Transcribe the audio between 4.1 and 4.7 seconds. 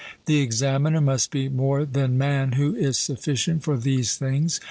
things.